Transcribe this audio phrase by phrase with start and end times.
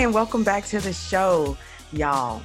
[0.00, 1.54] And welcome back to the show,
[1.92, 2.40] y'all.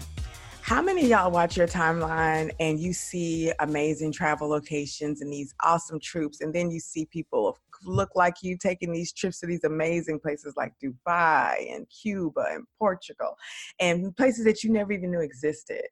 [0.61, 5.97] How many y'all watch your timeline and you see amazing travel locations and these awesome
[6.01, 10.19] troops, and then you see people look like you taking these trips to these amazing
[10.19, 13.35] places like Dubai and Cuba and Portugal
[13.79, 15.83] and places that you never even knew existed,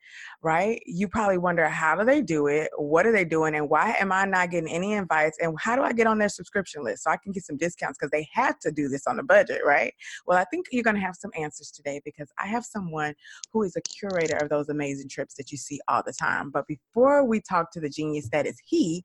[0.41, 0.81] right?
[0.85, 2.69] You probably wonder how do they do it?
[2.77, 3.55] What are they doing?
[3.55, 5.37] And why am I not getting any invites?
[5.41, 7.97] And how do I get on their subscription list so I can get some discounts
[7.99, 9.93] because they have to do this on a budget, right?
[10.25, 13.13] Well, I think you're going to have some answers today because I have someone
[13.51, 16.49] who is a curator of those amazing trips that you see all the time.
[16.49, 19.03] But before we talk to the genius that is he,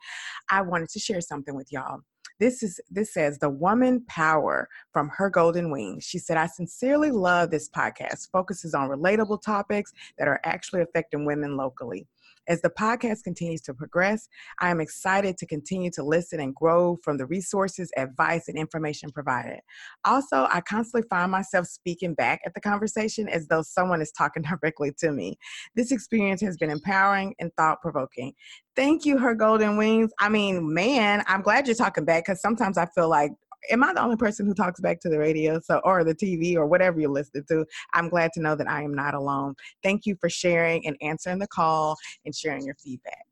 [0.51, 2.01] I wanted to share something with y'all.
[2.39, 6.05] This is this says the woman power from her golden wings.
[6.05, 11.25] She said, I sincerely love this podcast, focuses on relatable topics that are actually affecting
[11.25, 12.07] women locally.
[12.49, 14.27] As the podcast continues to progress,
[14.61, 19.11] I am excited to continue to listen and grow from the resources, advice, and information
[19.13, 19.61] provided.
[20.07, 24.43] Also, I constantly find myself speaking back at the conversation as though someone is talking
[24.63, 25.37] directly to me.
[25.77, 28.33] This experience has been empowering and thought provoking.
[28.75, 30.11] Thank you, Her Golden Wings.
[30.19, 33.33] I mean, man, I'm glad you're talking back because sometimes I feel like
[33.71, 36.57] am I the only person who talks back to the radio so or the TV
[36.57, 37.67] or whatever you're listening to?
[37.93, 39.55] I'm glad to know that I am not alone.
[39.83, 43.25] Thank you for sharing and answering the call and sharing your feedback.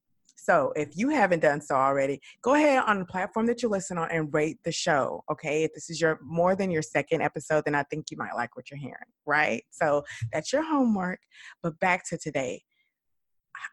[0.47, 3.99] So if you haven't done so already, go ahead on the platform that you listen
[3.99, 5.25] on and rate the show.
[5.29, 5.65] Okay.
[5.65, 8.55] If this is your more than your second episode, then I think you might like
[8.55, 8.95] what you're hearing.
[9.27, 9.65] Right.
[9.71, 11.19] So that's your homework.
[11.65, 12.63] But back to today.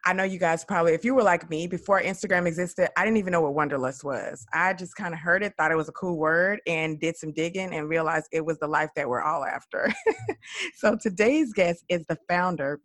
[0.05, 3.17] I know you guys probably, if you were like me before Instagram existed, I didn't
[3.17, 4.45] even know what Wanderlust was.
[4.53, 7.31] I just kind of heard it, thought it was a cool word, and did some
[7.31, 9.94] digging and realized it was the life that we're all after.
[10.75, 12.79] so today's guest is the founder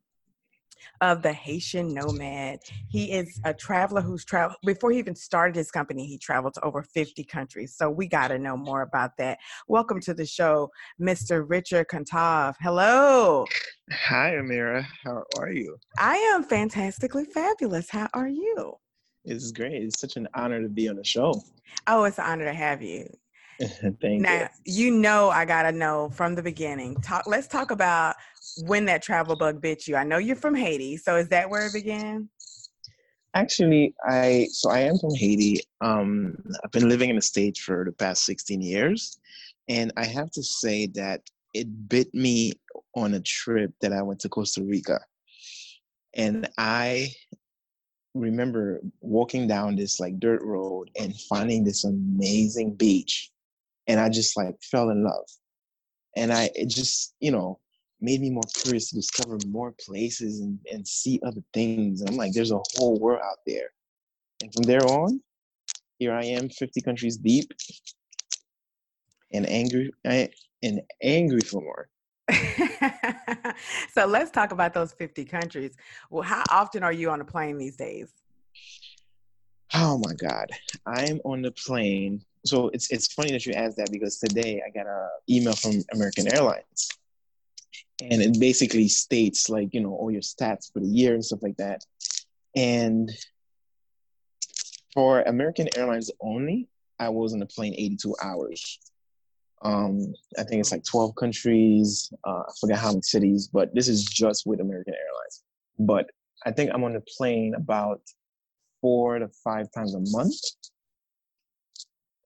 [1.00, 2.60] of the Haitian Nomad.
[2.88, 6.06] He is a traveler who's traveled before he even started his company.
[6.06, 7.74] He traveled to over 50 countries.
[7.76, 9.38] So we got to know more about that.
[9.68, 11.44] Welcome to the show, Mr.
[11.48, 12.54] Richard Cantave.
[12.60, 13.46] Hello.
[13.90, 14.84] Hi, Amira.
[15.04, 15.76] How are you?
[15.98, 17.90] I am fantastically fabulous.
[17.90, 18.74] How are you?
[19.24, 19.82] It's great.
[19.82, 21.42] It's such an honor to be on the show.
[21.86, 23.08] Oh, it's an honor to have you.
[24.00, 24.84] Thank now, you.
[24.84, 26.94] you know I gotta know from the beginning.
[27.00, 28.14] Talk let's talk about
[28.64, 29.96] when that travel bug bit you.
[29.96, 32.28] I know you're from Haiti, so is that where it began?
[33.34, 35.60] Actually, I so I am from Haiti.
[35.80, 39.18] Um, I've been living in the States for the past 16 years,
[39.68, 42.52] and I have to say that it bit me
[42.94, 45.00] on a trip that I went to Costa Rica,
[46.14, 47.12] and I
[48.14, 53.30] remember walking down this like dirt road and finding this amazing beach,
[53.88, 55.26] and I just like fell in love,
[56.16, 57.58] and I it just you know
[58.00, 62.00] made me more curious to discover more places and, and see other things.
[62.00, 63.70] And I'm like, there's a whole world out there.
[64.40, 65.20] And from there on,
[65.98, 67.52] here I am, 50 countries deep,
[69.32, 71.88] and angry and angry for more.
[73.92, 75.76] so let's talk about those 50 countries.
[76.10, 78.12] Well, how often are you on a plane these days?
[79.80, 80.50] Oh my God.
[80.86, 82.20] I'm on the plane.
[82.44, 85.84] So it's it's funny that you asked that because today I got an email from
[85.94, 86.88] American Airlines.
[88.00, 91.42] And it basically states like you know all your stats for the year and stuff
[91.42, 91.84] like that.
[92.56, 93.08] And
[94.94, 96.66] for american airlines only
[96.98, 98.80] i was on the plane 82 hours.
[99.62, 102.12] Um i think it's like 12 countries.
[102.24, 105.44] Uh, i forget how many cities but this is just with american airlines.
[105.78, 106.10] But
[106.44, 108.00] i think i'm on the plane about
[108.80, 110.36] four to five times a month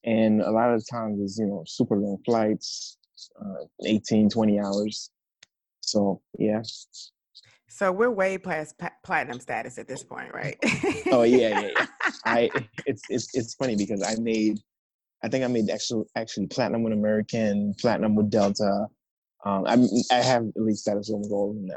[0.04, 2.98] and a lot of the times is you know super long flights
[3.40, 5.10] uh, 18 20 hours
[5.82, 6.62] so yeah.
[7.68, 10.56] So we're way past platinum status at this point, right?
[11.10, 11.86] oh yeah, yeah, yeah.
[12.24, 12.50] I
[12.86, 14.58] it's it's it's funny because I made,
[15.22, 18.86] I think I made actually actually platinum with American, platinum with Delta.
[19.44, 19.76] Um, I
[20.10, 21.76] I have at least status with gold now.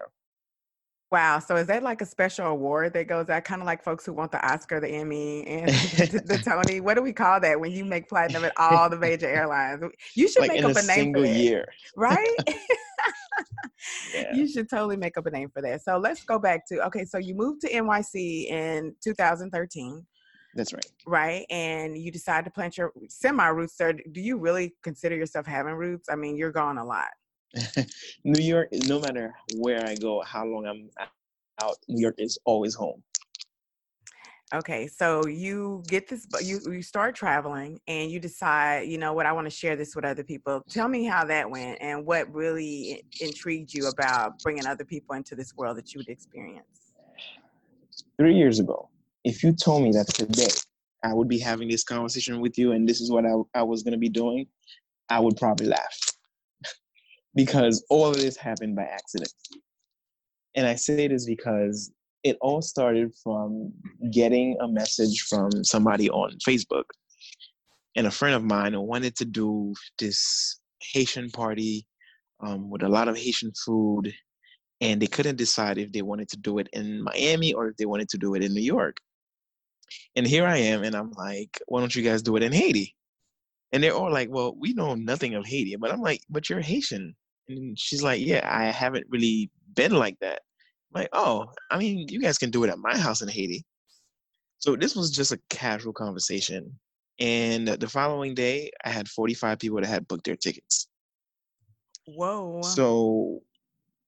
[1.16, 1.40] Wow.
[1.40, 4.12] So is that like a special award that goes out, kind of like folks who
[4.12, 6.82] want the Oscar, the Emmy, and the, Tony?
[6.82, 9.82] What do we call that when you make platinum at all the major airlines?
[10.14, 12.36] You should like make up a, a name for that, year, right?
[14.14, 14.36] yeah.
[14.36, 15.84] You should totally make up a name for that.
[15.84, 17.06] So let's go back to okay.
[17.06, 20.06] So you moved to NYC in 2013.
[20.54, 20.86] That's right.
[21.08, 21.46] Right.
[21.50, 23.94] And you decide to plant your semi roots there.
[23.94, 26.10] Do you really consider yourself having roots?
[26.12, 27.08] I mean, you're gone a lot.
[28.24, 30.90] New York, no matter where I go, how long I'm
[31.62, 33.02] out, New York is always home.
[34.54, 39.12] Okay, so you get this, but you you start traveling, and you decide, you know
[39.12, 40.62] what, I want to share this with other people.
[40.70, 45.36] Tell me how that went, and what really intrigued you about bringing other people into
[45.36, 46.94] this world that you would experience.
[48.18, 48.90] Three years ago,
[49.24, 50.54] if you told me that today
[51.04, 53.82] I would be having this conversation with you, and this is what I, I was
[53.82, 54.46] going to be doing,
[55.10, 56.15] I would probably laugh
[57.36, 59.32] because all of this happened by accident.
[60.56, 61.92] And I say this because
[62.24, 63.72] it all started from
[64.12, 66.86] getting a message from somebody on Facebook.
[67.96, 70.60] And a friend of mine who wanted to do this
[70.94, 71.86] Haitian party
[72.42, 74.14] um, with a lot of Haitian food.
[74.82, 77.86] And they couldn't decide if they wanted to do it in Miami or if they
[77.86, 78.98] wanted to do it in New York.
[80.16, 82.96] And here I am, and I'm like, why don't you guys do it in Haiti?
[83.72, 85.76] And they're all like, well, we know nothing of Haiti.
[85.76, 87.16] But I'm like, but you're Haitian.
[87.48, 90.42] And she's like, yeah, I haven't really been like that
[90.96, 93.64] like, oh, I mean, you guys can do it at my house in Haiti.
[94.60, 96.72] So this was just a casual conversation.
[97.20, 100.88] And the following day, I had 45 people that had booked their tickets.
[102.08, 102.62] Whoa.
[102.62, 103.42] So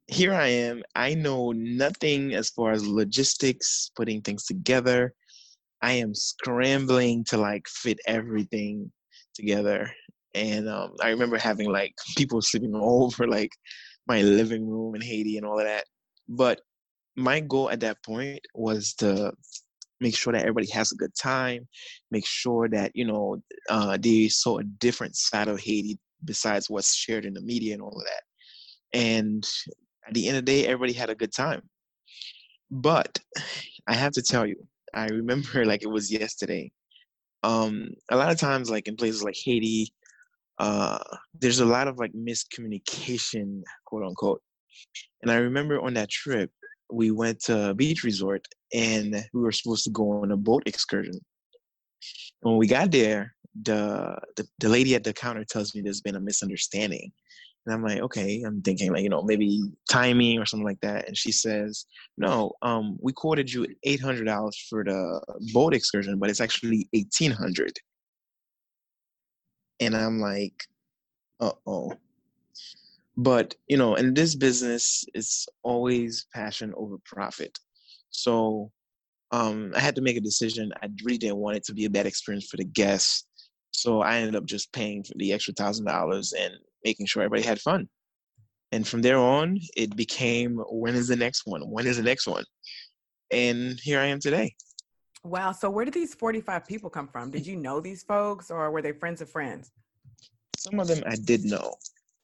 [0.07, 0.81] here I am.
[0.95, 5.13] I know nothing as far as logistics, putting things together.
[5.81, 8.91] I am scrambling to like fit everything
[9.35, 9.91] together.
[10.33, 13.51] And um, I remember having like people sleeping all over like
[14.07, 15.85] my living room in Haiti and all of that.
[16.27, 16.61] But
[17.15, 19.33] my goal at that point was to
[19.99, 21.67] make sure that everybody has a good time,
[22.11, 26.95] make sure that you know uh, they saw a different side of Haiti besides what's
[26.95, 28.97] shared in the media and all of that.
[28.97, 29.47] And
[30.07, 31.61] at the end of the day, everybody had a good time.
[32.69, 33.19] But
[33.87, 36.71] I have to tell you, I remember like it was yesterday.
[37.43, 39.93] Um, a lot of times, like in places like Haiti,
[40.59, 40.99] uh,
[41.39, 44.41] there's a lot of like miscommunication, quote unquote.
[45.21, 46.51] And I remember on that trip,
[46.91, 50.63] we went to a beach resort and we were supposed to go on a boat
[50.65, 51.13] excursion.
[51.13, 53.33] And when we got there,
[53.63, 57.11] the, the, the lady at the counter tells me there's been a misunderstanding.
[57.65, 61.07] And I'm like, okay, I'm thinking like, you know, maybe timing or something like that.
[61.07, 61.85] And she says,
[62.17, 65.21] no, um, we quoted you $800 for the
[65.53, 67.73] boat excursion, but it's actually 1800
[69.79, 70.63] And I'm like,
[71.39, 71.93] uh-oh.
[73.15, 77.57] But you know, in this business, it's always passion over profit.
[78.11, 78.71] So
[79.31, 80.71] um, I had to make a decision.
[80.81, 83.25] I really didn't want it to be a bad experience for the guests.
[83.71, 86.53] So I ended up just paying for the extra thousand dollars and
[86.83, 87.89] making sure everybody had fun.
[88.71, 91.61] And from there on, it became when is the next one?
[91.61, 92.43] When is the next one?
[93.31, 94.55] And here I am today.
[95.27, 95.51] Wow.
[95.51, 97.31] So where did these 45 people come from?
[97.31, 99.71] Did you know these folks or were they friends of friends?
[100.57, 101.75] Some of them I did know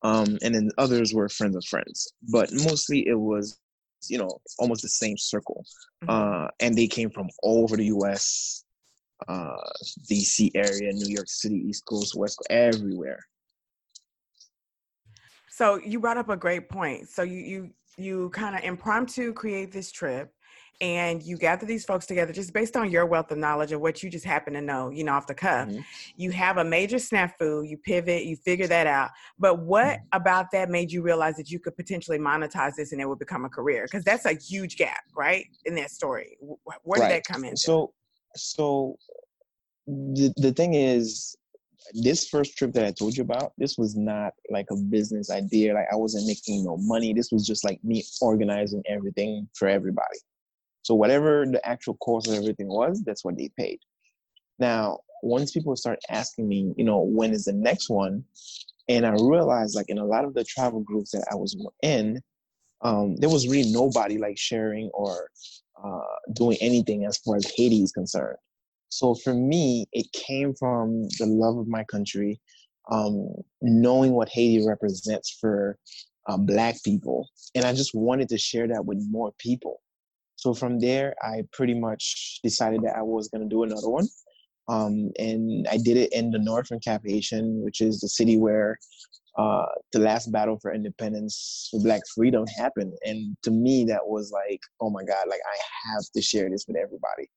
[0.03, 2.13] um, and then others were friends of friends.
[2.29, 3.59] But mostly it was,
[4.07, 5.65] you know, almost the same circle,
[6.03, 6.09] mm-hmm.
[6.09, 8.65] uh, and they came from all over the U.S.,
[9.27, 9.55] uh,
[10.09, 10.51] D.C.
[10.53, 13.19] area, New York City, East Coast, West, Coast, everywhere.
[15.49, 17.07] So you brought up a great point.
[17.07, 20.33] So you you you kind of impromptu create this trip
[20.81, 24.03] and you gather these folks together just based on your wealth of knowledge of what
[24.03, 25.69] you just happen to know, you know, off the cuff.
[25.69, 25.81] Mm-hmm.
[26.17, 29.11] You have a major snafu, you pivot, you figure that out.
[29.39, 30.17] But what mm-hmm.
[30.17, 33.45] about that made you realize that you could potentially monetize this and it would become
[33.45, 33.85] a career?
[33.85, 36.37] Because that's a huge gap, right, in that story.
[36.83, 37.09] Where did right.
[37.09, 37.55] that come in?
[37.55, 37.93] So,
[38.35, 38.97] so
[39.87, 41.35] the the thing is,
[41.93, 45.73] this first trip that I told you about, this was not like a business idea.
[45.73, 47.13] Like I wasn't making no money.
[47.13, 50.17] This was just like me organizing everything for everybody.
[50.83, 53.79] So whatever the actual cost of everything was, that's what they paid.
[54.59, 58.23] Now, once people start asking me, you know, when is the next one?
[58.89, 62.21] And I realized like in a lot of the travel groups that I was in,
[62.81, 65.29] um, there was really nobody like sharing or
[65.83, 65.99] uh,
[66.33, 68.37] doing anything as far as Haiti is concerned.
[68.89, 72.39] So for me, it came from the love of my country,
[72.91, 73.29] um,
[73.61, 75.77] knowing what Haiti represents for
[76.27, 77.29] uh, Black people.
[77.55, 79.81] And I just wanted to share that with more people.
[80.43, 84.05] So from there, I pretty much decided that I was going to do another one.
[84.67, 88.77] Um, and I did it in the Northern Cap-Haïtien, which is the city where
[89.37, 92.91] uh, the last battle for independence for Black freedom happened.
[93.05, 95.57] And to me, that was like, oh my God, like I
[95.93, 97.29] have to share this with everybody.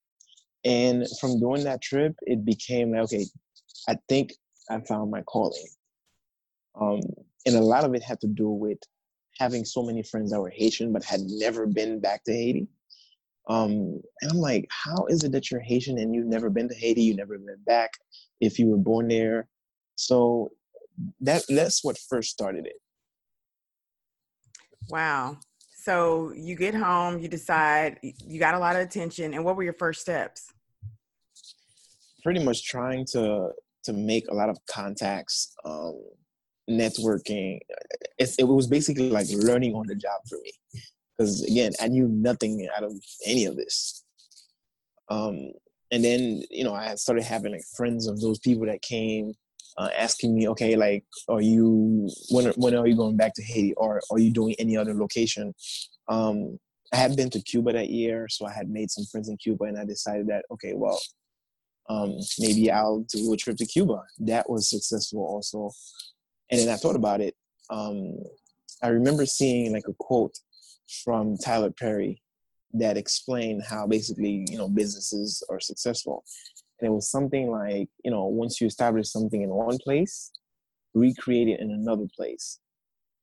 [0.65, 3.25] And from doing that trip, it became like, okay,
[3.89, 4.33] I think
[4.69, 5.69] I found my calling.
[6.81, 7.03] Um,
[7.47, 8.79] and a lot of it had to do with
[9.39, 12.67] having so many friends that were Haitian but had never been back to Haiti
[13.49, 16.75] Um, and I'm like, how is it that you're Haitian and you've never been to
[16.75, 17.91] Haiti, you never been back,
[18.41, 19.49] if you were born there?
[19.95, 20.51] So
[21.21, 22.77] that that's what first started it.
[24.89, 25.39] Wow.
[25.83, 29.63] So you get home, you decide you got a lot of attention, and what were
[29.63, 30.53] your first steps?
[32.25, 33.51] Pretty much trying to
[33.85, 36.01] to make a lot of contacts, um,
[36.69, 37.61] networking.
[38.19, 40.53] It's, it was basically like learning on the job for me,
[41.17, 42.93] because again, I knew nothing out of
[43.25, 44.05] any of this.
[45.09, 45.53] Um,
[45.91, 49.35] and then you know, I started having like friends of those people that came
[49.79, 53.75] uh, asking me, okay, like, are you when when are you going back to Haiti,
[53.75, 55.55] or are you doing any other location?
[56.09, 56.59] Um,
[56.93, 59.65] I had been to Cuba that year, so I had made some friends in Cuba,
[59.65, 60.99] and I decided that okay, well,
[61.89, 64.03] um, maybe I'll do a trip to Cuba.
[64.21, 65.71] That was successful also,
[66.51, 67.35] and then I thought about it.
[67.69, 68.15] Um,
[68.83, 70.39] I remember seeing like a quote
[71.05, 72.23] from Tyler Perry
[72.75, 76.25] that explained how basically you know businesses are successful
[76.81, 80.31] and it was something like, you know, once you establish something in one place,
[80.95, 82.59] recreate it in another place.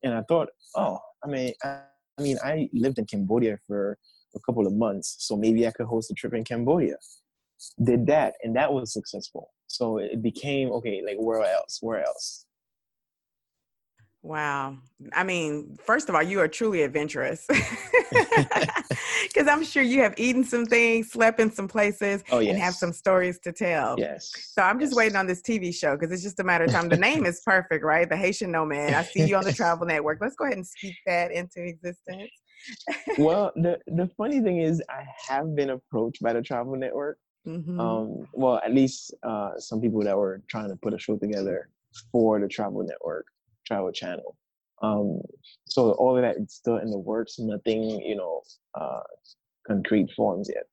[0.03, 1.82] And I thought, oh, I mean, I,
[2.17, 3.98] I mean, I lived in Cambodia for
[4.36, 6.96] a couple of months, so maybe I could host a trip in Cambodia.
[7.84, 9.51] Did that, and that was successful.
[9.67, 11.01] So it became okay.
[11.05, 11.79] Like where else?
[11.82, 12.46] Where else?
[14.24, 14.77] Wow.
[15.12, 17.46] I mean, first of all, you are truly adventurous.
[19.24, 22.51] Because I'm sure you have eaten some things, slept in some places, oh, yes.
[22.51, 23.96] and have some stories to tell.
[23.98, 24.32] Yes.
[24.53, 24.98] So I'm just yes.
[24.98, 26.88] waiting on this TV show because it's just a matter of time.
[26.88, 28.08] The name is perfect, right?
[28.08, 28.94] The Haitian Nomad.
[28.94, 30.20] I see you on the Travel Network.
[30.22, 32.30] Let's go ahead and speak that into existence.
[33.18, 37.18] well, the, the funny thing is, I have been approached by the Travel Network.
[37.48, 37.80] Mm-hmm.
[37.80, 41.70] Um, well, at least uh, some people that were trying to put a show together
[42.12, 43.25] for the Travel Network
[43.65, 44.36] travel channel.
[44.82, 45.22] Um,
[45.65, 47.39] so all of that is still in the works.
[47.39, 48.41] Nothing, you know,
[48.75, 49.01] uh,
[49.65, 50.67] concrete forms yet.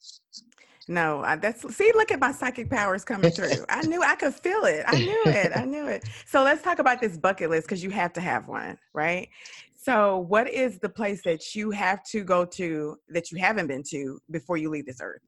[0.89, 1.93] No, I, that's see.
[1.95, 3.53] Look at my psychic powers coming through.
[3.69, 4.83] I knew I could feel it.
[4.87, 5.53] I knew it.
[5.55, 6.05] I knew it.
[6.27, 9.29] So let's talk about this bucket list because you have to have one, right?
[9.77, 13.83] So, what is the place that you have to go to that you haven't been
[13.91, 15.23] to before you leave this earth?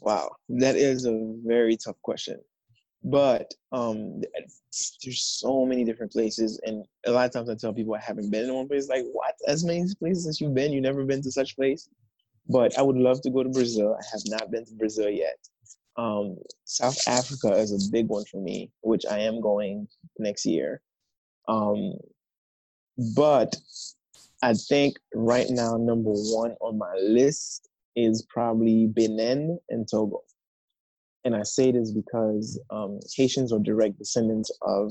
[0.00, 2.38] Wow, that is a very tough question
[3.04, 4.20] but um
[5.02, 8.30] there's so many different places and a lot of times i tell people i haven't
[8.30, 9.34] been in one place like what?
[9.46, 11.88] As many places as you've been you've never been to such place?
[12.48, 13.96] But i would love to go to brazil.
[13.98, 15.38] I have not been to brazil yet.
[15.96, 19.86] Um south africa is a big one for me which i am going
[20.18, 20.80] next year.
[21.46, 21.94] Um
[23.16, 23.54] but
[24.42, 30.22] i think right now number one on my list is probably benin and togo
[31.24, 34.90] and I say this because um, Haitians are direct descendants of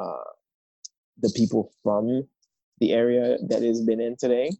[0.00, 0.30] uh,
[1.20, 2.26] the people from
[2.80, 4.50] the area that is Benin today.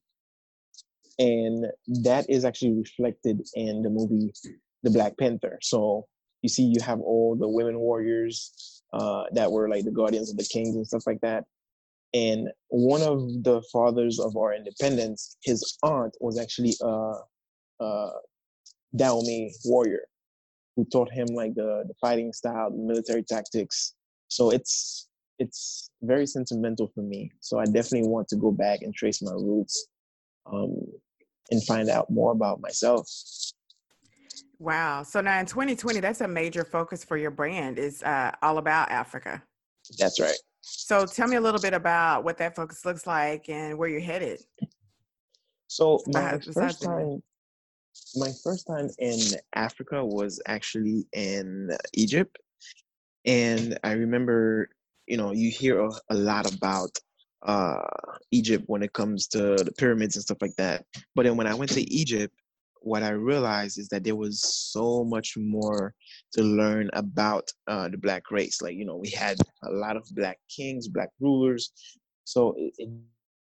[1.19, 1.67] And
[2.05, 4.33] that is actually reflected in the movie
[4.83, 5.59] The Black Panther.
[5.61, 6.07] So
[6.41, 10.37] you see, you have all the women warriors uh, that were like the guardians of
[10.37, 11.45] the kings and stuff like that.
[12.15, 17.15] And one of the fathers of our independence, his aunt was actually a,
[17.81, 18.11] a
[18.95, 20.03] Dahomey warrior
[20.77, 23.95] who taught him like the, the fighting style, the military tactics.
[24.29, 27.33] So it's it's very sentimental for me.
[27.41, 29.89] So I definitely want to go back and trace my roots
[30.47, 30.77] um,
[31.51, 33.09] and find out more about myself.
[34.59, 35.03] Wow.
[35.03, 38.91] So now in 2020, that's a major focus for your brand is uh, all about
[38.91, 39.43] Africa.
[39.99, 40.37] That's right.
[40.61, 44.01] So tell me a little bit about what that focus looks like and where you're
[44.01, 44.41] headed.
[45.67, 47.23] So my first time,
[48.17, 49.19] my first time in
[49.55, 52.37] Africa was actually in Egypt.
[53.25, 54.69] And I remember,
[55.07, 56.91] you know, you hear a, a lot about
[57.43, 57.83] uh,
[58.31, 60.85] Egypt when it comes to the pyramids and stuff like that.
[61.15, 62.35] But then when I went to Egypt,
[62.81, 65.95] what I realized is that there was so much more
[66.33, 68.61] to learn about uh, the black race.
[68.61, 71.73] Like, you know, we had a lot of black kings, black rulers.
[72.25, 72.91] So it, it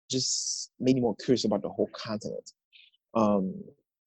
[0.10, 2.52] just made me more curious about the whole continent.
[3.14, 3.54] Um,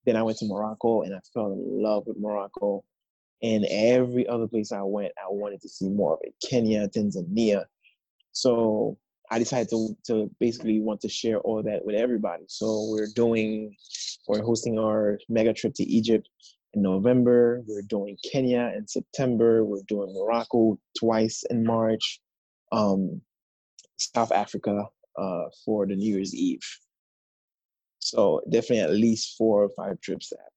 [0.07, 2.85] then I went to Morocco and I fell in love with Morocco.
[3.42, 6.35] And every other place I went, I wanted to see more of it.
[6.47, 7.64] Kenya, Tanzania.
[8.33, 8.99] So
[9.30, 12.45] I decided to, to basically want to share all that with everybody.
[12.49, 13.76] So we're doing,
[14.28, 16.28] we're hosting our mega trip to Egypt
[16.75, 17.62] in November.
[17.66, 19.64] We're doing Kenya in September.
[19.64, 22.21] We're doing Morocco twice in March.
[22.73, 23.23] Um,
[23.97, 24.87] South Africa
[25.19, 26.61] uh, for the New Year's Eve.
[28.00, 30.54] So definitely at least four or five trips to Africa.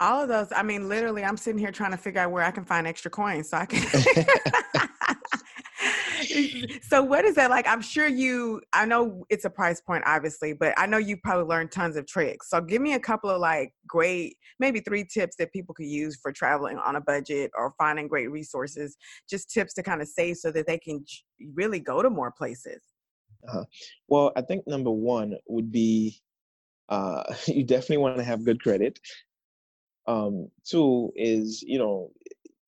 [0.00, 2.50] All of those, I mean, literally, I'm sitting here trying to figure out where I
[2.50, 4.26] can find extra coins so I can.
[6.82, 7.66] so what is that like?
[7.66, 11.44] I'm sure you I know it's a price point obviously, but I know you probably
[11.44, 12.50] learned tons of tricks.
[12.50, 16.18] So give me a couple of like great maybe three tips that people could use
[16.20, 18.96] for traveling on a budget or finding great resources,
[19.28, 21.04] just tips to kind of save so that they can
[21.54, 22.80] really go to more places.
[23.48, 23.64] Uh-huh.
[24.08, 26.20] Well, I think number one would be
[26.88, 28.98] uh, you definitely want to have good credit.
[30.06, 32.10] Um, two is, you know,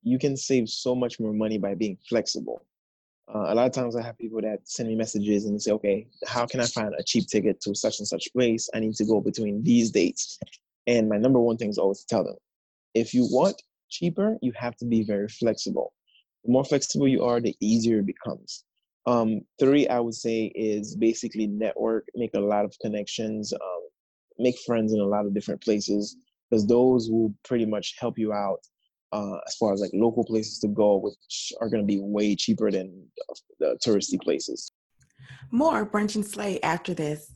[0.03, 2.65] you can save so much more money by being flexible.
[3.33, 6.07] Uh, a lot of times I have people that send me messages and say, okay,
[6.27, 8.71] how can I find a cheap ticket to such and such place?
[8.73, 10.39] I need to go between these dates.
[10.87, 12.37] And my number one thing is always to tell them,
[12.95, 15.93] if you want cheaper, you have to be very flexible.
[16.45, 18.65] The more flexible you are, the easier it becomes.
[19.07, 23.83] Um, three, I would say, is basically network, make a lot of connections, um,
[24.39, 26.17] make friends in a lot of different places,
[26.51, 28.59] because those will pretty much help you out
[29.13, 32.35] uh, as far as like local places to go, which are going to be way
[32.35, 33.07] cheaper than
[33.61, 34.73] the touristy places.
[35.51, 37.36] More brunch and slay after this.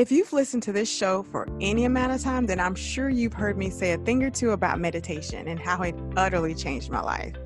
[0.00, 3.34] If you've listened to this show for any amount of time, then I'm sure you've
[3.34, 7.02] heard me say a thing or two about meditation and how it utterly changed my
[7.02, 7.36] life.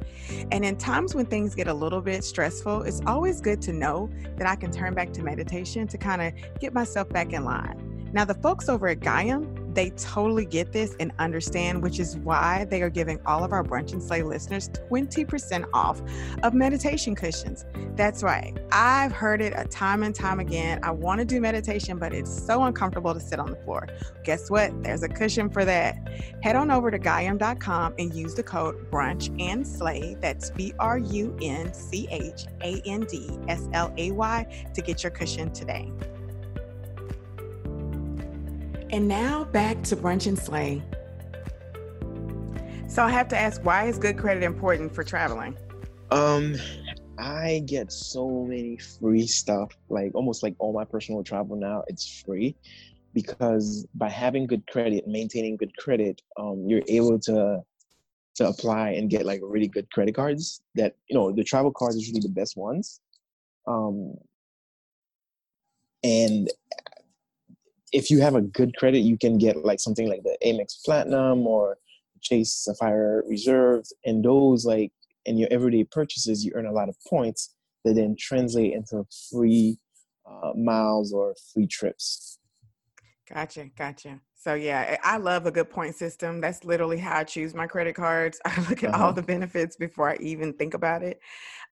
[0.53, 4.09] And in times when things get a little bit stressful, it's always good to know
[4.37, 8.09] that I can turn back to meditation to kind of get myself back in line.
[8.13, 12.65] Now, the folks over at Gaiam, they totally get this and understand, which is why
[12.65, 16.01] they are giving all of our Brunch and Slay listeners 20% off
[16.43, 17.65] of meditation cushions.
[17.97, 18.57] That's right.
[18.73, 20.81] I've heard it a time and time again.
[20.83, 23.89] I want to do meditation, but it's so uncomfortable to sit on the floor.
[24.25, 24.83] Guess what?
[24.83, 25.97] There's a cushion for that.
[26.43, 30.17] Head on over to Gaiam.com and use the code Brunch and Slay.
[30.21, 34.83] That's B R U N C H A N D S L A Y to
[34.83, 35.91] get your cushion today.
[38.95, 40.81] And now back to brunch and slay.
[42.87, 45.57] So I have to ask, why is good credit important for traveling?
[46.13, 46.55] Um,
[47.19, 52.23] I get so many free stuff, like almost like all my personal travel now, it's
[52.25, 52.55] free
[53.15, 57.65] because by having good credit, maintaining good credit, um, you're able to
[58.37, 61.97] to apply and get like really good credit cards that you know the travel cards
[61.97, 63.01] are usually the best ones
[63.69, 64.13] um
[66.03, 66.51] and
[67.95, 71.47] if you have a good credit, you can get like something like the Amex Platinum
[71.47, 71.79] or
[72.21, 74.93] Chase Sapphire Reserve, and those like
[75.27, 77.55] in your everyday purchases, you earn a lot of points
[77.85, 79.79] that then translate into free
[80.29, 82.39] uh, miles or free trips.
[83.33, 84.21] Gotcha, gotcha.
[84.45, 86.39] So yeah, I love a good point system.
[86.39, 88.39] That's literally how I choose my credit cards.
[88.45, 89.07] I look at uh-huh.
[89.07, 91.19] all the benefits before I even think about it.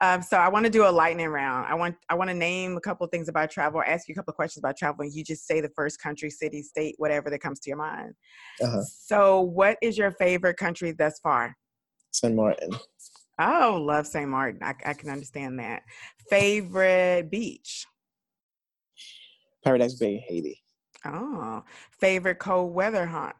[0.00, 1.66] Um, so I want to do a lightning round.
[1.66, 4.30] I want I want to name a couple things about travel, ask you a couple
[4.30, 7.40] of questions about travel, and you just say the first country, city, state, whatever that
[7.40, 8.14] comes to your mind.
[8.62, 8.80] Uh-huh.
[8.80, 11.54] So, what is your favorite country thus far?
[12.12, 12.34] St.
[12.34, 12.70] Martin.
[13.38, 14.30] Oh, love St.
[14.30, 14.62] Martin.
[14.62, 15.82] I, I can understand that.
[16.30, 17.84] Favorite beach?
[19.62, 20.62] Paradise Bay, Haiti.
[21.04, 23.36] Oh, favorite cold weather haunt?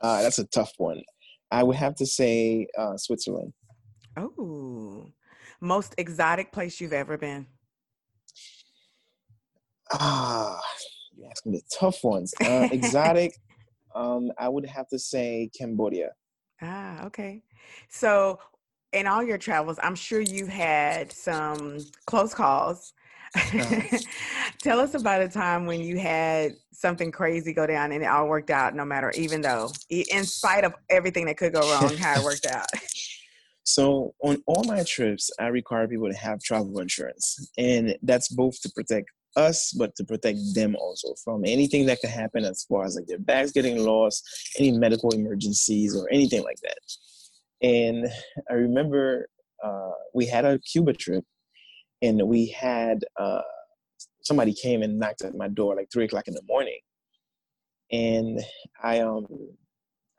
[0.00, 1.02] Uh, that's a tough one.
[1.50, 3.52] I would have to say uh, Switzerland.
[4.16, 5.12] Oh,
[5.60, 7.46] most exotic place you've ever been?
[9.92, 10.60] Ah,
[11.16, 12.34] you're asking the tough ones.
[12.40, 13.32] Uh, exotic,
[13.94, 16.10] um, I would have to say Cambodia.
[16.60, 17.42] Ah, okay.
[17.88, 18.38] So,
[18.92, 22.92] in all your travels, I'm sure you've had some close calls.
[24.62, 28.28] Tell us about a time when you had something crazy go down and it all
[28.28, 32.20] worked out, no matter, even though, in spite of everything that could go wrong, how
[32.20, 32.66] it worked out.
[33.64, 38.58] So, on all my trips, I require people to have travel insurance, and that's both
[38.62, 42.86] to protect us, but to protect them also from anything that could happen as far
[42.86, 44.24] as like their bags getting lost,
[44.58, 46.78] any medical emergencies, or anything like that.
[47.60, 48.08] And
[48.50, 49.28] I remember
[49.62, 51.24] uh, we had a Cuba trip,
[52.02, 53.42] and we had uh,
[54.22, 56.78] somebody came and knocked at my door like three o'clock in the morning,
[57.90, 58.40] and
[58.82, 59.26] I um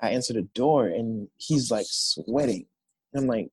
[0.01, 2.65] I answered the door and he's like sweating.
[3.13, 3.49] And I'm like,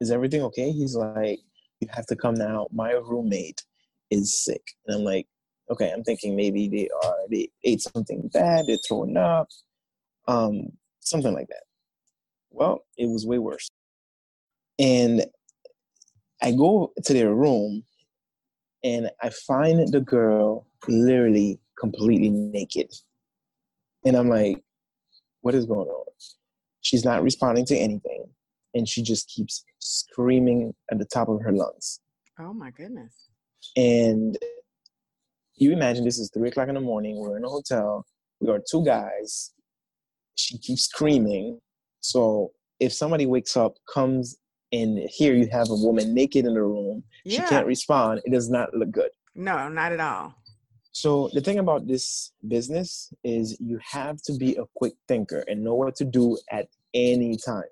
[0.00, 1.40] "Is everything okay?" He's like,
[1.80, 2.68] "You have to come now.
[2.72, 3.62] My roommate
[4.10, 5.26] is sick." And I'm like,
[5.70, 8.66] "Okay." I'm thinking maybe they are they ate something bad.
[8.66, 9.48] They're throwing up,
[10.28, 10.68] um,
[11.00, 11.64] something like that.
[12.50, 13.68] Well, it was way worse.
[14.78, 15.26] And
[16.44, 17.84] I go to their room
[18.84, 22.92] and I find the girl literally completely naked.
[24.04, 24.62] And I'm like,
[25.40, 26.04] what is going on?
[26.82, 28.26] She's not responding to anything.
[28.74, 32.00] And she just keeps screaming at the top of her lungs.
[32.38, 33.14] Oh my goodness.
[33.74, 34.36] And
[35.54, 37.16] you imagine this is three o'clock in the morning.
[37.16, 38.04] We're in a hotel.
[38.40, 39.54] We are two guys.
[40.34, 41.60] She keeps screaming.
[42.00, 44.36] So if somebody wakes up, comes
[44.74, 47.04] and here you have a woman naked in the room.
[47.24, 47.42] Yeah.
[47.42, 48.20] She can't respond.
[48.24, 49.10] It does not look good.
[49.34, 50.34] No, not at all.
[50.90, 55.62] So the thing about this business is you have to be a quick thinker and
[55.62, 57.70] know what to do at any time.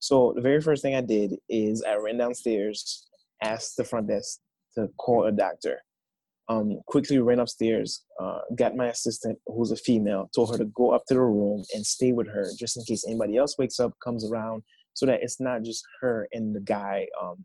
[0.00, 3.08] So the very first thing I did is I ran downstairs,
[3.42, 4.38] asked the front desk
[4.76, 5.80] to call a doctor.
[6.48, 10.92] Um, quickly ran upstairs, uh, got my assistant, who's a female, told her to go
[10.92, 13.92] up to the room and stay with her just in case anybody else wakes up,
[14.02, 14.62] comes around,
[14.94, 17.44] so that it's not just her and the guy um,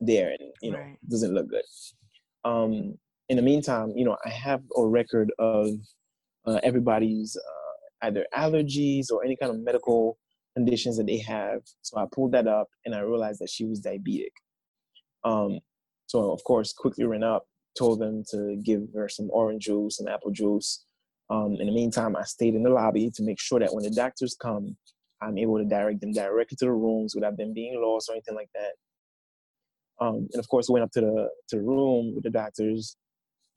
[0.00, 0.98] there and you know right.
[1.08, 1.62] doesn't look good.
[2.44, 5.68] Um, in the meantime, you know, I have a record of
[6.44, 10.18] uh, everybody's uh, either allergies or any kind of medical
[10.54, 11.60] conditions that they have.
[11.82, 14.32] So I pulled that up and I realized that she was diabetic.
[15.24, 15.60] Um,
[16.06, 17.46] so of course, quickly ran up,
[17.78, 20.84] told them to give her some orange juice, some apple juice.
[21.30, 23.90] Um, in the meantime, I stayed in the lobby to make sure that when the
[23.90, 24.76] doctors come,
[25.22, 28.34] I'm able to direct them directly to the rooms without them being lost or anything
[28.34, 28.72] like that.
[30.04, 32.96] Um, and of course, we went up to the to the room with the doctors,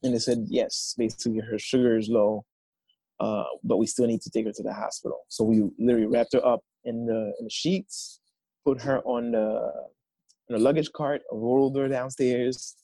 [0.04, 2.46] and they said yes, basically her sugar is low,
[3.20, 5.22] uh, but we still need to take her to the hospital.
[5.30, 8.20] So we literally wrapped her up in the, in the sheets,
[8.66, 9.72] put her on the,
[10.50, 12.76] the luggage cart, rolled her downstairs,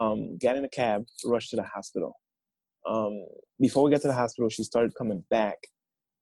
[0.00, 2.14] um, got in a cab, rushed to the hospital.
[2.88, 3.26] Um,
[3.60, 5.56] before we got to the hospital, she started coming back.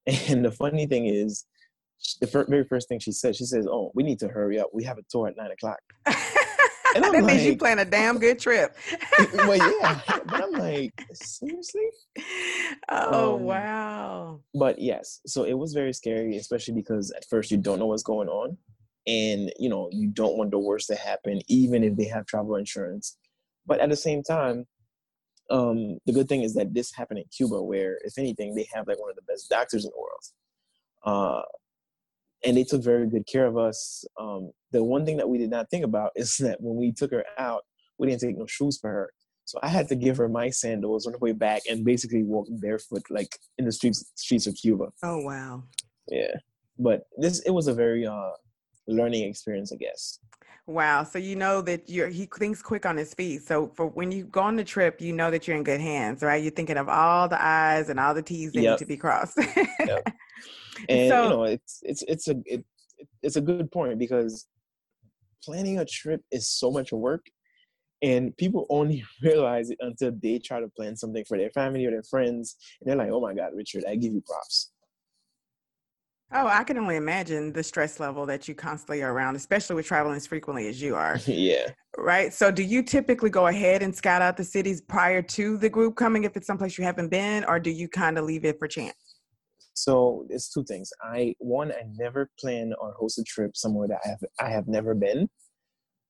[0.28, 1.46] And the funny thing is,
[2.20, 4.68] the fir- very first thing she said, she says, "Oh, we need to hurry up.
[4.72, 5.80] We have a tour at nine o'clock."
[6.94, 8.76] And that like, means you plan a damn good trip.
[9.34, 11.88] well, yeah, but I'm like, seriously?
[12.88, 14.40] Oh um, wow!
[14.54, 18.02] But yes, so it was very scary, especially because at first you don't know what's
[18.02, 18.56] going on,
[19.06, 22.56] and you know you don't want the worst to happen, even if they have travel
[22.56, 23.16] insurance.
[23.66, 24.66] But at the same time,
[25.50, 28.86] um, the good thing is that this happened in Cuba, where if anything, they have
[28.86, 30.24] like one of the best doctors in the world.
[31.04, 31.42] Uh,
[32.44, 34.04] and they took very good care of us.
[34.20, 37.12] Um, the one thing that we did not think about is that when we took
[37.12, 37.62] her out,
[37.98, 39.10] we didn't take no shoes for her.
[39.46, 42.46] So I had to give her my sandals on the way back and basically walk
[42.50, 43.28] barefoot like
[43.58, 44.86] in the streets streets of Cuba.
[45.02, 45.64] Oh wow.
[46.08, 46.34] Yeah.
[46.78, 48.30] But this it was a very uh
[48.86, 50.18] learning experience, I guess.
[50.66, 51.04] Wow.
[51.04, 53.42] So you know that you're he thinks quick on his feet.
[53.42, 56.22] So for when you go on the trip, you know that you're in good hands,
[56.22, 56.42] right?
[56.42, 58.70] You're thinking of all the I's and all the T's that yep.
[58.72, 59.38] need to be crossed.
[59.78, 60.10] yep.
[60.88, 62.64] And so, you know, it's it's it's a it,
[63.22, 64.46] it's a good point because
[65.42, 67.26] planning a trip is so much work
[68.02, 71.90] and people only realize it until they try to plan something for their family or
[71.90, 72.56] their friends.
[72.80, 74.70] And they're like oh my god richard i give you props.
[76.32, 79.86] Oh i can only imagine the stress level that you constantly are around especially with
[79.86, 81.18] traveling as frequently as you are.
[81.26, 81.70] Yeah.
[81.96, 82.34] Right?
[82.34, 85.94] So do you typically go ahead and scout out the cities prior to the group
[85.94, 88.66] coming if it's someplace you haven't been or do you kind of leave it for
[88.66, 88.96] chance
[89.74, 90.90] so it's two things.
[91.02, 94.68] I one, I never plan or host a trip somewhere that I have I have
[94.68, 95.28] never been.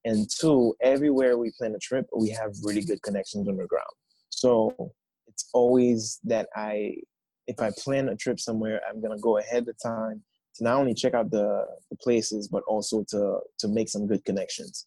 [0.04, 3.86] And two, everywhere we plan a trip, we have really good connections on the ground.
[4.28, 4.92] So
[5.26, 6.96] it's always that I
[7.46, 10.22] if I plan a trip somewhere, I'm gonna go ahead of time
[10.56, 14.24] to not only check out the, the places, but also to to make some good
[14.26, 14.86] connections.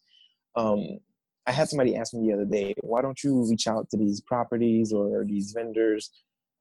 [0.54, 1.00] Um,
[1.46, 4.20] I had somebody ask me the other day, why don't you reach out to these
[4.20, 6.10] properties or these vendors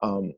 [0.02, 0.34] um,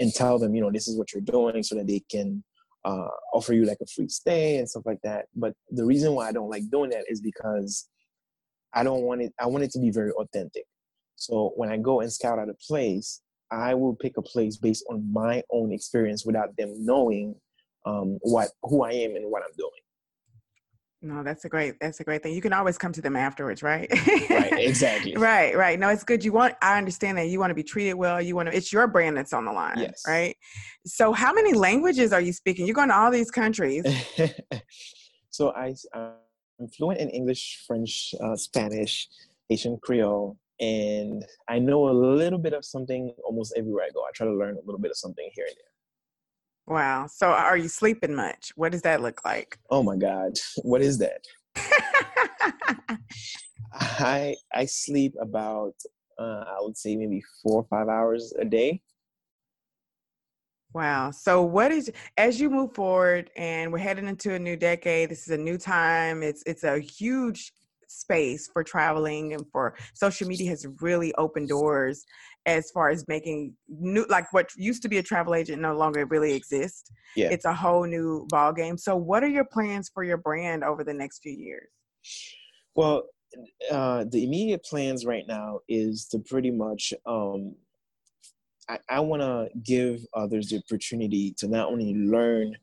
[0.00, 2.42] and tell them, you know, this is what you're doing so that they can
[2.84, 5.26] uh, offer you like a free stay and stuff like that.
[5.34, 7.88] But the reason why I don't like doing that is because
[8.72, 10.64] I don't want it, I want it to be very authentic.
[11.16, 14.84] So when I go and scout out a place, I will pick a place based
[14.88, 17.34] on my own experience without them knowing
[17.86, 19.70] um, what who I am and what I'm doing.
[21.00, 22.34] No, that's a great that's a great thing.
[22.34, 23.88] You can always come to them afterwards, right?
[24.30, 25.16] right, exactly.
[25.16, 25.78] right, right.
[25.78, 26.24] No, it's good.
[26.24, 28.20] You want I understand that you want to be treated well.
[28.20, 29.78] You want to it's your brand that's on the line.
[29.78, 30.02] Yes.
[30.06, 30.36] Right.
[30.84, 32.66] So how many languages are you speaking?
[32.66, 33.84] You're going to all these countries.
[35.30, 35.74] so I
[36.58, 39.08] I'm fluent in English, French, uh, Spanish,
[39.48, 44.00] Haitian Creole, and I know a little bit of something almost everywhere I go.
[44.00, 45.77] I try to learn a little bit of something here and there.
[46.68, 47.06] Wow.
[47.06, 48.52] So are you sleeping much?
[48.54, 49.58] What does that look like?
[49.70, 50.32] Oh my God.
[50.62, 51.24] What is that?
[53.72, 55.74] I I sleep about
[56.18, 58.82] uh, I would say maybe four or five hours a day.
[60.74, 61.10] Wow.
[61.10, 65.22] So what is as you move forward and we're heading into a new decade, this
[65.22, 66.22] is a new time.
[66.22, 67.50] It's it's a huge
[67.88, 72.04] space for traveling and for social media has really opened doors
[72.46, 76.06] as far as making new like what used to be a travel agent no longer
[76.06, 76.90] really exists.
[77.16, 77.30] Yeah.
[77.30, 80.84] It's a whole new ball game so what are your plans for your brand over
[80.84, 81.68] the next few years?
[82.74, 83.04] Well
[83.70, 87.54] uh, the immediate plans right now is to pretty much um,
[88.68, 92.56] I, I want to give others the opportunity to not only learn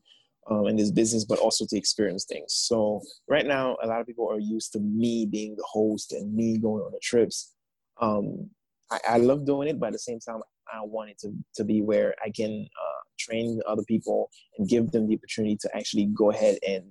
[0.50, 2.54] um, in this business, but also to experience things.
[2.54, 6.34] So right now, a lot of people are used to me being the host and
[6.34, 7.54] me going on the trips.
[8.00, 8.50] Um,
[8.92, 11.64] I, I, love doing it, but at the same time, I want it to, to
[11.64, 16.08] be where I can uh, train other people and give them the opportunity to actually
[16.08, 16.84] go ahead and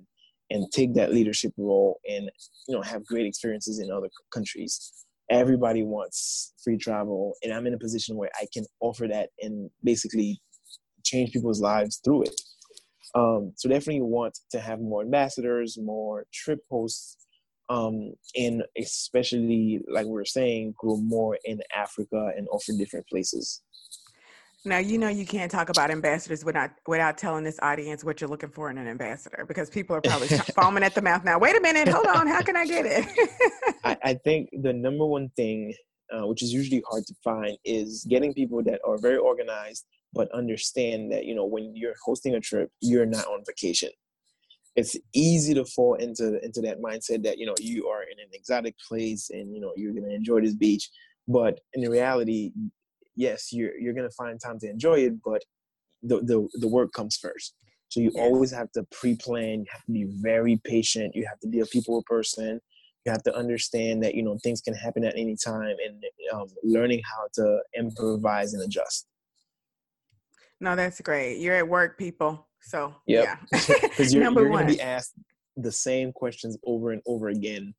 [0.51, 2.29] and take that leadership role and
[2.67, 7.73] you know have great experiences in other countries everybody wants free travel and i'm in
[7.73, 10.39] a position where i can offer that and basically
[11.03, 12.39] change people's lives through it
[13.15, 17.17] um, so definitely want to have more ambassadors more trip hosts
[17.69, 23.61] um, and especially like we're saying grow more in africa and offer different places
[24.65, 28.29] now you know you can't talk about ambassadors without without telling this audience what you're
[28.29, 31.37] looking for in an ambassador because people are probably foaming at the mouth now.
[31.37, 33.05] Wait a minute, hold on, how can I get it?
[33.83, 35.73] I, I, think the number one thing,
[36.11, 40.31] uh, which is usually hard to find, is getting people that are very organized but
[40.31, 43.89] understand that you know when you're hosting a trip, you're not on vacation.
[44.75, 48.29] It's easy to fall into into that mindset that you know you are in an
[48.33, 50.89] exotic place and you know you're gonna enjoy this beach,
[51.27, 52.51] but in reality,
[53.15, 55.43] yes, you're you're gonna find time to enjoy it, but
[56.01, 57.53] the the, the work comes first.
[57.89, 58.21] So you yes.
[58.21, 59.59] always have to pre-plan.
[59.59, 61.15] You have to be very patient.
[61.15, 62.59] You have to be a people person.
[63.05, 66.47] You have to understand that you know things can happen at any time, and um,
[66.63, 69.07] learning how to improvise and adjust.
[70.59, 71.39] No, that's great.
[71.39, 72.47] You're at work, people.
[72.61, 73.25] So yep.
[73.25, 75.13] yeah, because you're, you're going to be asked
[75.55, 77.73] the same questions over and over again.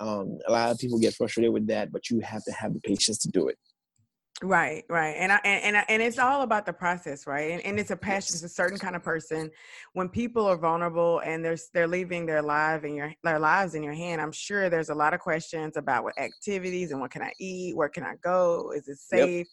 [0.00, 2.80] Um, a lot of people get frustrated with that, but you have to have the
[2.80, 3.58] patience to do it.
[4.40, 7.52] Right, right, and I, and and, and it's all about the process, right?
[7.52, 8.34] And, and it's a passion.
[8.34, 9.50] It's a certain kind of person.
[9.92, 13.84] When people are vulnerable and they're they're leaving their life in your their lives in
[13.84, 17.22] your hand, I'm sure there's a lot of questions about what activities and what can
[17.22, 19.46] I eat, where can I go, is it safe?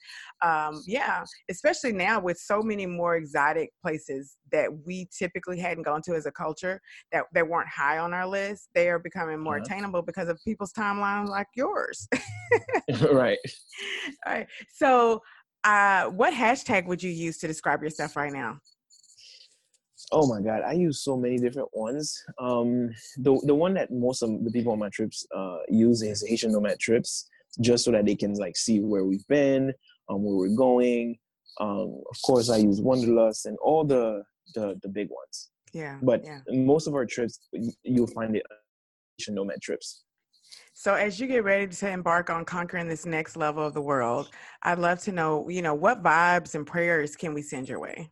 [0.44, 0.50] Yep.
[0.52, 6.02] Um, yeah, especially now with so many more exotic places that we typically hadn't gone
[6.04, 8.70] to as a culture that that weren't high on our list.
[8.74, 9.66] They are becoming more uh-huh.
[9.70, 12.08] attainable because of people's timelines like yours.
[13.12, 13.38] right.
[14.26, 14.48] All right.
[14.74, 15.22] So,
[15.64, 18.60] uh, what hashtag would you use to describe yourself right now?
[20.12, 22.24] Oh my God, I use so many different ones.
[22.40, 26.26] Um, the the one that most of the people on my trips uh, use is
[26.28, 27.30] Haitian Nomad Trips,
[27.62, 29.74] just so that they can like see where we've been,
[30.10, 31.18] um, where we're going.
[31.60, 34.24] Um, of course, I use Wanderlust and all the
[34.56, 35.50] the the big ones.
[35.74, 36.00] Yeah.
[36.02, 36.40] But yeah.
[36.50, 37.40] most of our trips,
[37.84, 38.44] you'll find it
[39.18, 40.04] Haitian Nomad Trips.
[40.80, 44.30] So as you get ready to embark on conquering this next level of the world,
[44.64, 48.10] I'd love to know, you know, what vibes and prayers can we send your way?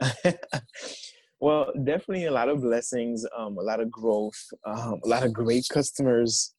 [1.40, 5.32] well, definitely a lot of blessings, um, a lot of growth, um, a lot of
[5.32, 6.54] great customers.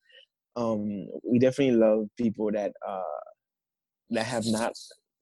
[0.58, 3.22] Um, we definitely love people that uh,
[4.10, 4.74] that have not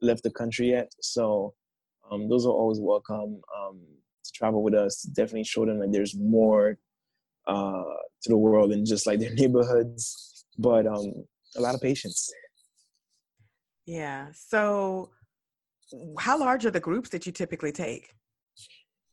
[0.01, 0.91] left the country yet.
[0.99, 1.53] So
[2.11, 3.79] um, those are always welcome um,
[4.25, 5.03] to travel with us.
[5.03, 6.79] Definitely show them that there's more
[7.47, 7.83] uh,
[8.23, 11.11] to the world and just like their neighborhoods, but um,
[11.55, 12.29] a lot of patience.
[13.85, 14.27] Yeah.
[14.33, 15.11] So,
[16.19, 18.13] how large are the groups that you typically take?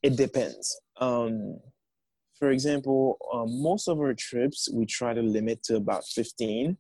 [0.03, 0.81] It depends.
[0.99, 1.59] Um,
[2.41, 6.75] for example, um, most of our trips we try to limit to about 15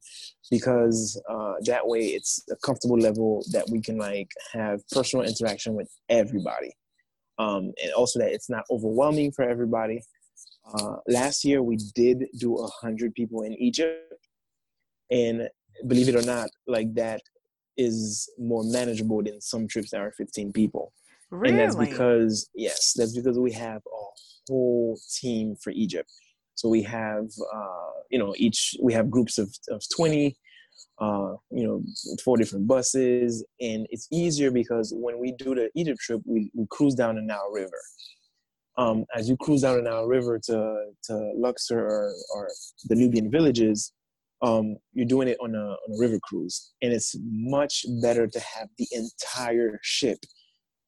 [0.50, 5.74] because uh, that way it's a comfortable level that we can like have personal interaction
[5.74, 6.72] with everybody.
[7.38, 10.00] Um, and also that it's not overwhelming for everybody.
[10.74, 14.12] Uh, last year we did do a hundred people in Egypt,
[15.10, 15.48] and
[15.86, 17.20] believe it or not, like that
[17.76, 20.92] is more manageable than some trips that are 15 people.
[21.30, 21.50] Really?
[21.50, 24.02] And that's because yes, that's because we have a
[24.48, 26.10] whole team for Egypt.
[26.54, 30.36] So we have uh, you know each we have groups of, of 20
[31.00, 31.82] uh, you know,
[32.22, 33.44] four different buses.
[33.60, 37.22] And it's easier because when we do the Egypt trip, we, we cruise down the
[37.22, 37.80] Nile River
[38.76, 42.48] um, as you cruise down the Nile River to, to Luxor or, or
[42.84, 43.92] the Nubian villages,
[44.42, 46.72] um, you're doing it on a, on a river cruise.
[46.82, 50.18] And it's much better to have the entire ship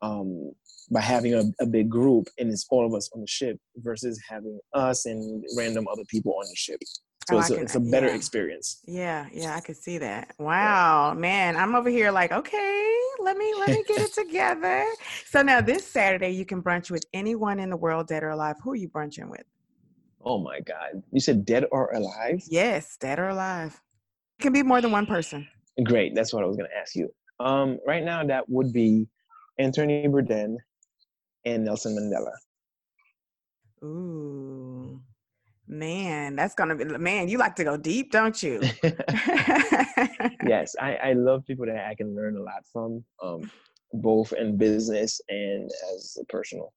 [0.01, 0.53] um,
[0.91, 4.21] by having a, a big group and it's all of us on the ship versus
[4.29, 6.81] having us and random other people on the ship.
[7.29, 8.17] So oh, it's, a, can, it's, a, better yeah.
[8.17, 8.81] experience.
[8.85, 10.35] Yeah, yeah, I could see that.
[10.39, 11.21] Wow, yeah.
[11.21, 14.85] man, I'm over here like, okay, let me let me get it together.
[15.33, 18.57] So now this Saturday you can brunch with anyone in the world, dead or alive.
[18.63, 19.45] Who are you brunching with?
[20.23, 22.43] Oh my God, you said dead or alive?
[22.51, 23.81] Yes, dead or alive.
[24.39, 25.49] It can be more than one person.
[25.85, 27.09] Great, that's what I was going to ask you.
[27.41, 29.09] Um, right now that would be
[29.59, 30.57] Anthony Bourdain
[31.47, 32.35] and Nelson Mandela.
[33.83, 35.01] Ooh.
[35.67, 37.29] Man, that's gonna be man.
[37.29, 38.61] You like to go deep, don't you?
[40.47, 43.51] yes, I, I love people that I can learn a lot from, um,
[43.93, 46.73] both in business and as personal.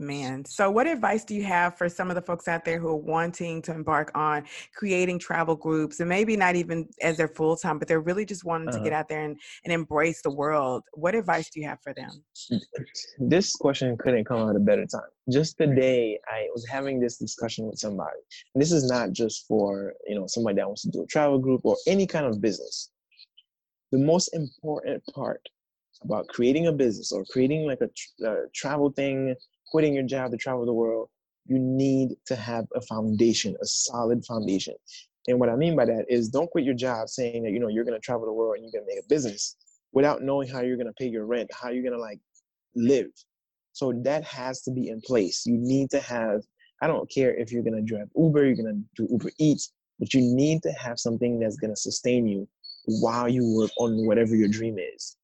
[0.00, 2.86] Man, so what advice do you have for some of the folks out there who
[2.86, 7.56] are wanting to embark on creating travel groups and maybe not even as their full
[7.56, 8.78] time, but they're really just wanting uh-huh.
[8.78, 10.84] to get out there and, and embrace the world?
[10.92, 12.10] What advice do you have for them?
[13.18, 15.10] This question couldn't come at a better time.
[15.30, 18.20] Just today, I was having this discussion with somebody.
[18.54, 21.38] And this is not just for you know somebody that wants to do a travel
[21.38, 22.90] group or any kind of business.
[23.90, 25.40] The most important part
[26.02, 29.34] about creating a business or creating like a, a travel thing
[29.70, 31.08] quitting your job to travel the world,
[31.46, 34.74] you need to have a foundation, a solid foundation.
[35.26, 37.68] And what I mean by that is don't quit your job saying that you know
[37.68, 39.56] you're gonna travel the world and you're gonna make a business
[39.92, 42.18] without knowing how you're gonna pay your rent, how you're gonna like
[42.74, 43.10] live.
[43.72, 45.44] So that has to be in place.
[45.46, 46.42] You need to have,
[46.82, 50.20] I don't care if you're gonna drive Uber, you're gonna do Uber Eats, but you
[50.22, 52.48] need to have something that's gonna sustain you
[52.86, 55.17] while you work on whatever your dream is.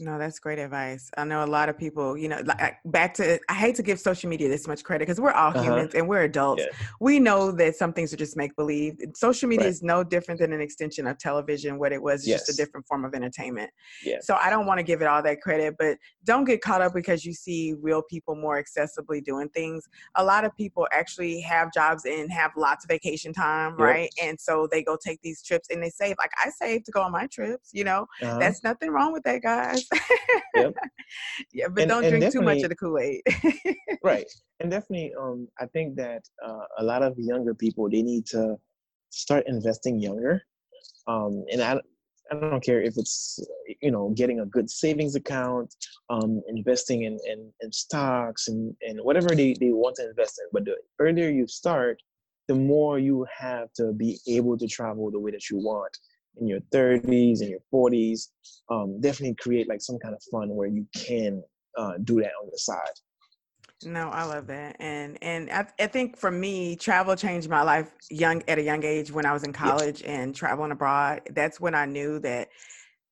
[0.00, 1.10] No, that's great advice.
[1.16, 3.98] I know a lot of people, you know, like back to, I hate to give
[3.98, 5.62] social media this much credit because we're all uh-huh.
[5.62, 6.62] humans and we're adults.
[6.62, 6.76] Yeah.
[7.00, 8.98] We know that some things are just make believe.
[9.14, 9.70] Social media right.
[9.70, 11.78] is no different than an extension of television.
[11.78, 12.40] What it was, yes.
[12.40, 13.70] just a different form of entertainment.
[14.04, 14.18] Yeah.
[14.20, 16.92] So I don't want to give it all that credit, but don't get caught up
[16.94, 19.88] because you see real people more accessibly doing things.
[20.16, 23.80] A lot of people actually have jobs and have lots of vacation time, yep.
[23.80, 24.10] right?
[24.22, 26.16] And so they go take these trips and they save.
[26.18, 28.38] Like I save to go on my trips, you know, uh-huh.
[28.38, 29.85] that's nothing wrong with that, guys
[30.54, 30.74] yep.
[31.52, 33.22] Yeah, but and, don't and drink too much of the Kool Aid.
[34.02, 34.26] right,
[34.60, 38.56] and definitely, um, I think that uh, a lot of younger people they need to
[39.10, 40.42] start investing younger.
[41.06, 41.80] Um, and I,
[42.32, 43.38] I don't care if it's
[43.80, 45.72] you know getting a good savings account,
[46.10, 50.48] um, investing in, in, in stocks and, and whatever they, they want to invest in.
[50.52, 52.02] But the earlier you start,
[52.48, 55.96] the more you have to be able to travel the way that you want
[56.38, 58.28] in your 30s and your 40s
[58.70, 61.42] um, definitely create like some kind of fun where you can
[61.78, 62.80] uh, do that on the side
[63.84, 67.92] no i love that and and I, I, think for me travel changed my life
[68.10, 70.08] young at a young age when i was in college yes.
[70.08, 72.48] and traveling abroad that's when i knew that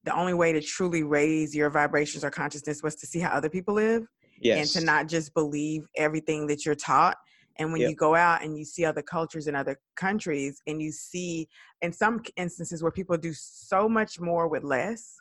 [0.04, 3.50] the only way to truly raise your vibrations or consciousness was to see how other
[3.50, 4.04] people live
[4.40, 4.74] yes.
[4.74, 7.16] and to not just believe everything that you're taught
[7.56, 7.90] and when yep.
[7.90, 11.48] you go out and you see other cultures in other countries and you see
[11.82, 15.16] in some instances where people do so much more with less,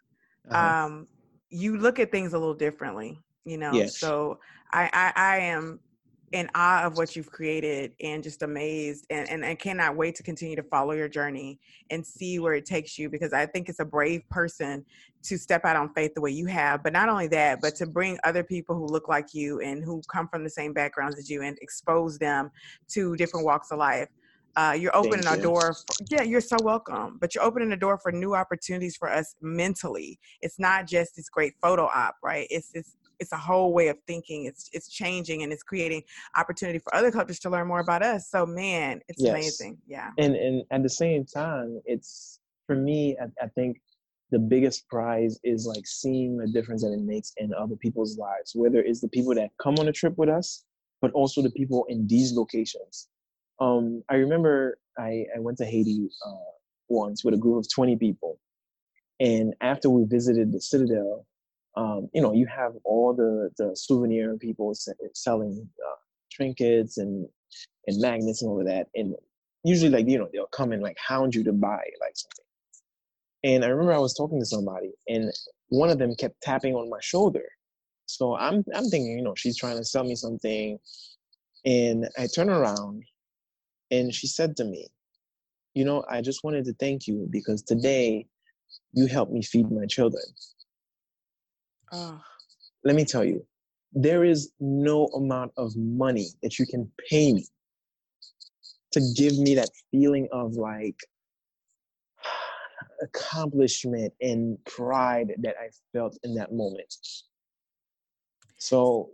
[0.50, 0.86] uh-huh.
[0.86, 1.08] um,
[1.50, 3.72] you look at things a little differently, you know?
[3.72, 3.98] Yes.
[3.98, 4.40] So
[4.72, 5.80] I, I, I am
[6.34, 10.24] in awe of what you've created and just amazed and, and I cannot wait to
[10.24, 11.60] continue to follow your journey
[11.92, 14.84] and see where it takes you because I think it's a brave person
[15.26, 16.82] to step out on faith the way you have.
[16.82, 20.02] But not only that, but to bring other people who look like you and who
[20.12, 22.50] come from the same backgrounds as you and expose them
[22.90, 24.10] to different walks of life.
[24.56, 25.74] Uh, you're opening Thank a door.
[25.74, 27.18] For, yeah, you're so welcome.
[27.22, 30.20] But you're opening a door for new opportunities for us mentally.
[30.42, 32.48] It's not just this great photo op, right?
[32.50, 34.46] It's this it's a whole way of thinking.
[34.46, 36.04] It's it's changing and it's creating
[36.38, 38.30] opportunity for other cultures to learn more about us.
[38.30, 39.32] So man, it's yes.
[39.32, 39.78] amazing.
[39.88, 40.12] Yeah.
[40.20, 43.82] And and at the same time, it's for me, I, I think
[44.32, 48.54] the biggest prize is like seeing the difference that it makes in other people's lives,
[48.56, 50.64] whether it's the people that come on a trip with us,
[51.02, 53.10] but also the people in these locations.
[53.60, 56.52] Um, I remember I, I went to Haiti uh,
[56.90, 58.40] once with a group of 20 people.
[59.20, 61.26] And after we visited the Citadel,
[61.76, 64.74] um, you know, you have all the the souvenir people
[65.14, 65.96] selling uh,
[66.32, 67.28] trinkets and
[67.88, 69.16] and magnets and all of that, and
[69.64, 72.46] usually like you know they'll come and like hound you to buy like something.
[73.44, 75.32] And I remember I was talking to somebody, and
[75.70, 77.46] one of them kept tapping on my shoulder.
[78.06, 80.78] So I'm I'm thinking, you know, she's trying to sell me something,
[81.66, 83.04] and I turn around,
[83.90, 84.88] and she said to me,
[85.74, 88.28] you know, I just wanted to thank you because today
[88.94, 90.24] you helped me feed my children.
[91.94, 92.20] Oh.
[92.84, 93.46] Let me tell you,
[93.94, 97.46] there is no amount of money that you can pay me
[98.92, 100.98] to give me that feeling of like
[103.04, 106.94] accomplishment and pride that I felt in that moment.
[108.58, 109.12] So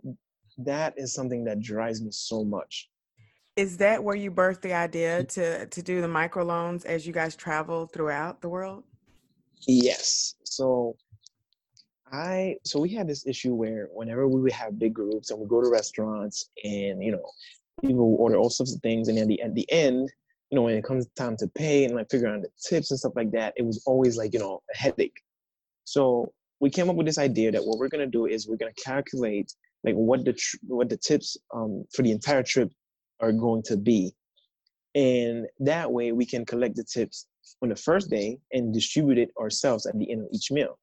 [0.58, 2.88] that is something that drives me so much.
[3.56, 5.28] Is that where you birthed the idea mm.
[5.34, 8.84] to to do the microloans as you guys travel throughout the world?
[9.66, 10.34] Yes.
[10.44, 10.96] So
[12.12, 15.46] I so we had this issue where whenever we would have big groups and we
[15.46, 17.24] go to restaurants and you know
[17.82, 20.10] people order all sorts of things and at the at the end
[20.50, 22.98] you know when it comes time to pay and like figure out the tips and
[22.98, 25.22] stuff like that it was always like you know a headache
[25.84, 28.72] so we came up with this idea that what we're gonna do is we're gonna
[28.72, 29.52] calculate
[29.84, 32.70] like what the tr- what the tips um, for the entire trip
[33.20, 34.12] are going to be
[34.94, 37.26] and that way we can collect the tips
[37.62, 40.78] on the first day and distribute it ourselves at the end of each meal.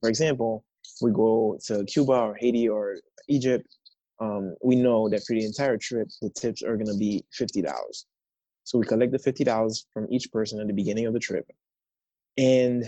[0.00, 0.64] For example,
[1.00, 2.96] we go to Cuba or Haiti or
[3.28, 3.66] Egypt,
[4.20, 7.72] um, we know that for the entire trip, the tips are going to be $50.
[8.64, 11.50] So we collect the $50 from each person at the beginning of the trip.
[12.36, 12.84] And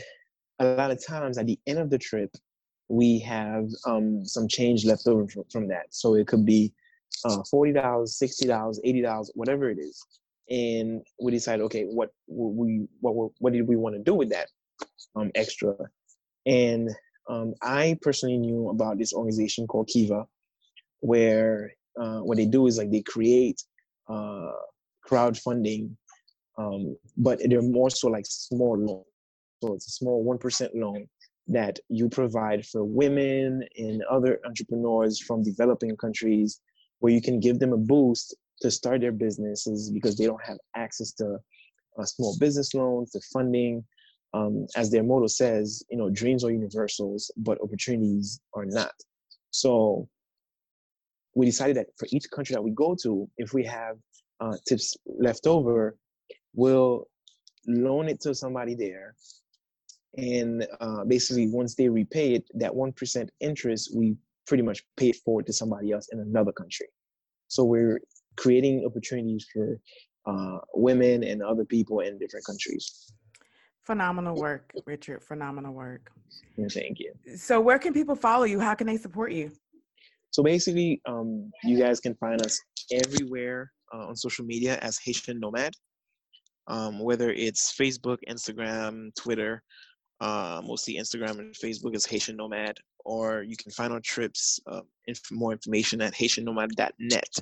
[0.59, 2.30] a lot of times at the end of the trip,
[2.88, 5.86] we have um, some change left over from, from that.
[5.91, 6.72] So it could be
[7.24, 10.05] uh, $40, $60, $80, whatever it is.
[10.51, 14.49] And we decide, okay, what we what what did we want to do with that
[15.14, 15.76] um, extra?
[16.45, 16.91] And
[17.31, 20.26] um, I personally knew about this organization called Kiva,
[21.01, 23.62] where uh, what they do is like they create
[24.09, 24.51] uh,
[25.09, 25.91] crowdfunding,
[26.59, 29.07] um, but they're more so like small loans.
[29.62, 31.07] So it's a small one percent loan
[31.47, 36.61] that you provide for women and other entrepreneurs from developing countries,
[36.99, 40.59] where you can give them a boost to start their businesses because they don't have
[40.74, 41.39] access to
[41.99, 43.85] uh, small business loans, to funding.
[44.33, 48.93] Um, as their motto says, you know, dreams are universals, but opportunities are not.
[49.51, 50.09] So
[51.35, 53.97] we decided that for each country that we go to, if we have
[54.41, 55.97] uh, tips left over,
[56.55, 57.07] we'll
[57.66, 59.14] loan it to somebody there.
[60.16, 64.16] And uh, basically, once they repay it, that 1% interest, we
[64.47, 66.87] pretty much pay it forward to somebody else in another country.
[67.49, 68.01] So we're
[68.37, 69.78] creating opportunities for
[70.26, 73.12] uh, women and other people in different countries.
[73.91, 75.20] Phenomenal work, Richard.
[75.20, 76.12] Phenomenal work.
[76.57, 77.12] Thank you.
[77.36, 78.61] So, where can people follow you?
[78.61, 79.51] How can they support you?
[80.30, 82.61] So basically, um, you guys can find us
[82.93, 85.72] everywhere uh, on social media as Haitian Nomad,
[86.68, 89.61] um, whether it's Facebook, Instagram, Twitter,
[90.20, 94.82] uh, mostly Instagram and Facebook is Haitian Nomad, or you can find our trips, uh,
[95.09, 97.34] inf- more information at HaitianNomad.net,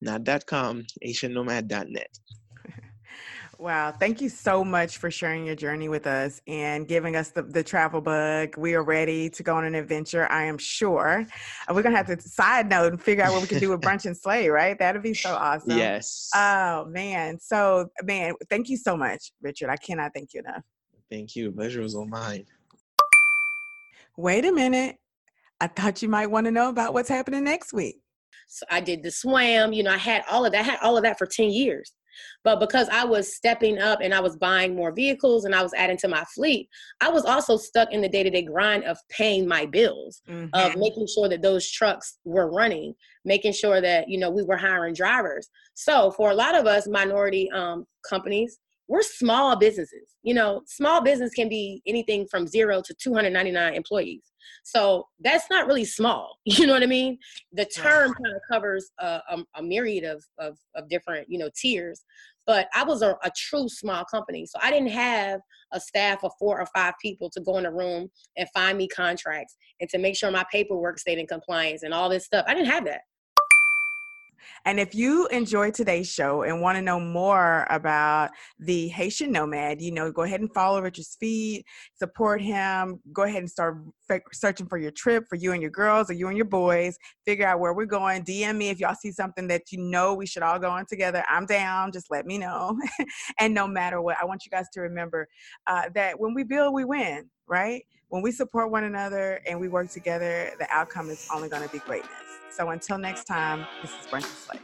[0.00, 2.18] not .com, HaitianNomad.net.
[3.60, 3.92] Wow.
[3.92, 7.62] Thank you so much for sharing your journey with us and giving us the, the
[7.62, 8.56] travel bug.
[8.56, 11.26] We are ready to go on an adventure, I am sure.
[11.68, 13.82] We're going to have to side note and figure out what we can do with
[13.82, 14.78] Brunch and Slay, right?
[14.78, 15.76] That'd be so awesome.
[15.76, 16.30] Yes.
[16.34, 17.38] Oh, man.
[17.38, 19.68] So, man, thank you so much, Richard.
[19.68, 20.62] I cannot thank you enough.
[21.10, 21.52] Thank you.
[21.52, 22.46] Pleasure was all mine.
[24.16, 24.96] Wait a minute.
[25.60, 28.00] I thought you might want to know about what's happening next week.
[28.48, 30.96] So I did the SWaM, you know, I had all of that, I had all
[30.96, 31.92] of that for 10 years.
[32.44, 35.74] But because I was stepping up and I was buying more vehicles and I was
[35.74, 36.68] adding to my fleet,
[37.00, 40.48] I was also stuck in the day to day grind of paying my bills, mm-hmm.
[40.54, 42.94] of making sure that those trucks were running,
[43.24, 45.48] making sure that, you know, we were hiring drivers.
[45.74, 48.58] So for a lot of us minority um, companies,
[48.90, 50.16] we're small businesses.
[50.24, 54.32] You know, small business can be anything from zero to 299 employees.
[54.64, 56.36] So that's not really small.
[56.44, 57.16] You know what I mean?
[57.52, 61.48] The term kind of covers a, a, a myriad of, of, of, different, you know,
[61.56, 62.02] tiers.
[62.46, 64.44] But I was a, a true small company.
[64.44, 65.40] So I didn't have
[65.72, 68.88] a staff of four or five people to go in a room and find me
[68.88, 72.44] contracts and to make sure my paperwork stayed in compliance and all this stuff.
[72.48, 73.02] I didn't have that.
[74.64, 79.80] And if you enjoyed today's show and want to know more about the Haitian Nomad,
[79.80, 81.64] you know, go ahead and follow Richard's feed,
[81.94, 83.78] support him, go ahead and start
[84.32, 87.46] searching for your trip for you and your girls or you and your boys, figure
[87.46, 88.24] out where we're going.
[88.24, 91.24] DM me if y'all see something that you know we should all go on together.
[91.28, 92.78] I'm down, just let me know.
[93.38, 95.28] and no matter what, I want you guys to remember
[95.66, 97.82] uh, that when we build, we win, right?
[98.08, 101.68] When we support one another and we work together, the outcome is only going to
[101.68, 102.29] be greatness.
[102.50, 104.58] So until next time, this is Brenda Slay.